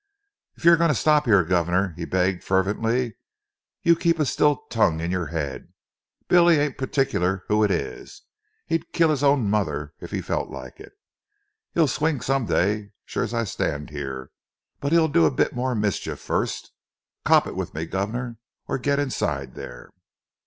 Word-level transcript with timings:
"If 0.55 0.65
you're 0.65 0.77
going 0.77 0.87
to 0.89 0.95
stop 0.95 1.27
'ere, 1.27 1.43
guvnor," 1.43 1.93
he 1.95 2.05
begged 2.05 2.43
fervently, 2.43 3.17
"you 3.83 3.95
keep 3.95 4.17
a 4.17 4.25
still 4.25 4.63
tongue 4.71 4.99
in 4.99 5.11
your 5.11 5.29
'ead. 5.29 5.71
Billy 6.27 6.57
ain't 6.57 6.79
particular 6.79 7.43
who 7.49 7.63
it 7.63 7.69
is. 7.69 8.23
'E'd 8.67 8.93
kill 8.93 9.11
'is 9.11 9.21
own 9.23 9.47
mother, 9.47 9.93
if 10.01 10.11
'e 10.11 10.19
felt 10.21 10.49
like 10.49 10.79
it. 10.79 10.93
'E'll 11.77 11.87
swing 11.87 12.19
some 12.19 12.47
day, 12.47 12.93
sure 13.05 13.21
as 13.23 13.31
I 13.31 13.43
stand 13.43 13.91
'ere, 13.91 14.31
but 14.79 14.91
'e'll 14.91 15.07
do 15.07 15.27
a 15.27 15.31
bit 15.31 15.53
more 15.53 15.75
mischief 15.75 16.19
first. 16.19 16.71
'Op 17.27 17.45
it 17.45 17.55
with 17.55 17.75
me, 17.75 17.85
guvnor, 17.85 18.37
or 18.67 18.79
get 18.79 18.97
inside 18.97 19.53
there." 19.53 19.91